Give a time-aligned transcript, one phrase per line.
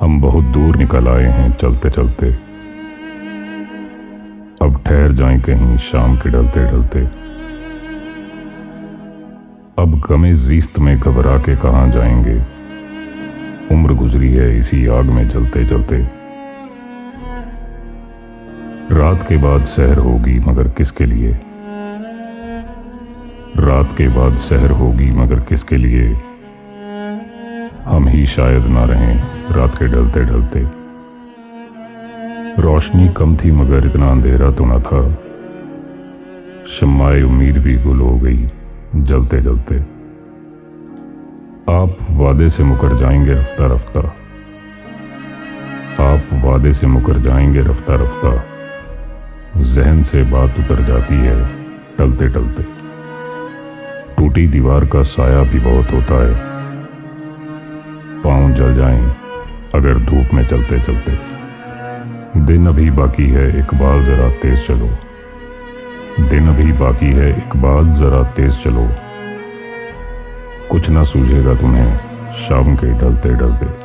[0.00, 2.26] हम बहुत दूर निकल आए हैं चलते चलते।
[4.62, 6.98] अब ठहर जाएँ कहीं शाम के ढलते ढलते।
[9.82, 12.42] अब गमे जीस्त में घबरा के कहाँ जाएँगे?
[13.74, 15.96] उम्र गुजरी है इसी आग में जलते जलते।
[18.94, 21.32] रात के बाद शहर होगी मगर किसके लिए?
[23.56, 26.33] रात के बाद शहर होगी मगर किसके लिए?
[27.84, 29.22] हम ही शायद ना रहें,
[29.52, 30.60] रात के ढलते ढलते।
[32.62, 35.18] रोशनी कम थी मगर इतना अंधेरा तो ना था।
[36.68, 38.48] शम्माए उम्मीद भी गुल हो गई,
[38.96, 39.74] जलते जलते।
[41.72, 44.00] आप वादे से मुकर जाएँगे रफ्ता रफ्ता।
[46.12, 48.44] आप वादे से मुकर जाएँगे रफ्ता रफ्ता।
[49.62, 51.48] जहन से बात उतर जाती है,
[51.98, 52.62] टलते टलते।
[54.16, 56.53] टूटी दीवार का साया भी बहुत होता है।
[58.54, 59.16] जल जाएँ,
[59.74, 61.18] अगर धूप में चलते चलते।
[62.40, 64.90] दिन अभी बाकी है इकबाल जरा तेज चलो।
[66.28, 68.88] दिन अभी बाकी है इकबाल जरा तेज चलो।
[70.70, 71.96] कुछ ना सूझेगा तुम्हें,
[72.32, 73.83] शाम के डलते ढलते